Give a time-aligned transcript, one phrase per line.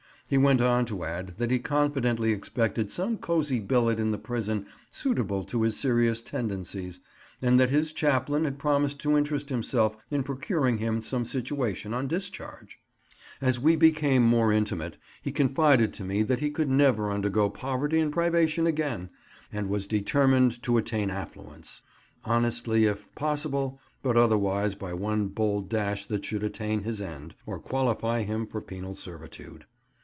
[0.33, 4.65] He went on to add that he confidently expected some cozy billet in the prison
[4.89, 7.01] suitable to his serious tendencies,
[7.41, 12.07] and that his chaplain had promised to interest himself in procuring him some situation on
[12.07, 12.79] discharge.
[13.41, 17.99] As we became more intimate, he confided to me that he could never undergo poverty
[17.99, 19.09] and privation again,
[19.51, 21.81] and was determined to attain affluence,
[22.23, 27.59] honestly if possible, but otherwise by one bold dash that should attain his end, or
[27.59, 29.65] qualify him for penal servitude.